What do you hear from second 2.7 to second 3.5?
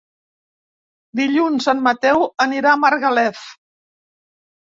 a Margalef.